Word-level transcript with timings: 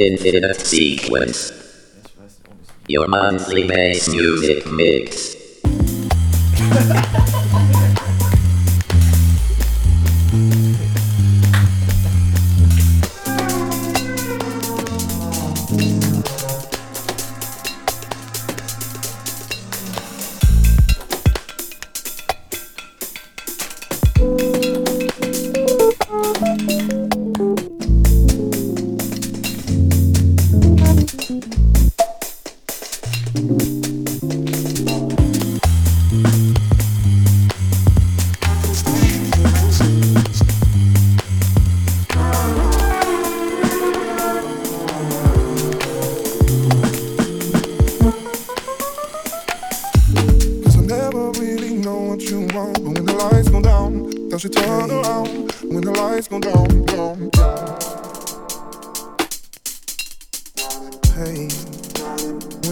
Infinite 0.00 0.56
sequence. 0.56 1.52
Your 2.88 3.06
monthly 3.06 3.68
bass 3.68 4.08
music 4.08 4.64
mix. 4.72 5.36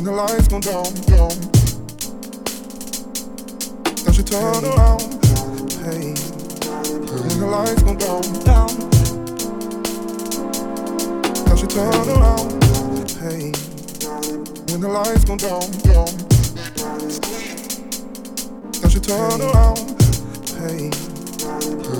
the 0.08 0.14
lights 0.14 0.48
go 0.48 0.58
down, 0.58 0.88
down. 1.04 1.36
Don't 4.04 4.16
you 4.16 4.24
turn 4.24 4.64
around? 4.64 5.02
Hey, 5.84 6.16
when 7.12 7.36
the 7.40 7.46
lights 7.46 7.82
go 7.82 7.94
down, 7.94 8.22
down. 8.48 8.72
Don't 11.44 11.60
you 11.60 11.68
turn 11.68 12.08
around? 12.08 12.48
Hey, 13.20 13.52
when 14.72 14.80
the 14.80 14.88
lights 14.88 15.24
go 15.26 15.36
down, 15.36 15.68
down. 15.84 16.08
Don't 18.80 18.94
you 18.94 19.00
turn 19.00 19.40
around? 19.42 19.78
Hey, 20.56 20.88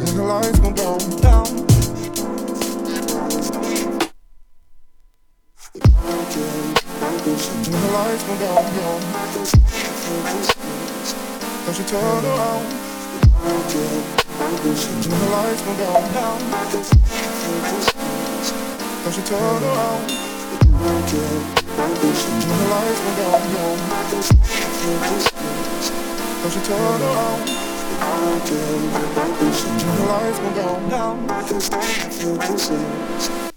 when 0.01 0.17
the 0.17 0.25
lights 0.27 0.59
go 0.61 0.73
down, 0.73 1.21
down. 1.21 1.68
Don't 8.29 8.37
you 11.79 11.85
turn 11.85 12.25
around? 12.27 12.65
When 14.59 15.17
the 15.19 15.29
lights 15.33 15.63
go 15.63 15.73
down, 15.79 16.05
down. 16.13 16.39
Don't 19.03 19.17
you 19.17 19.23
turn 19.25 19.63
around? 19.65 20.13
When 20.69 21.09
the 22.49 22.67
lights 22.69 23.01
go 23.01 23.11
down, 23.17 23.41
down. 23.55 23.77
Don't 26.43 26.55
you 26.55 26.63
turn 26.69 27.01
around? 27.01 27.41
When 29.79 29.97
the 29.97 30.05
lights 30.05 30.39
go 30.39 30.51
down, 30.55 30.81
down. 33.01 33.48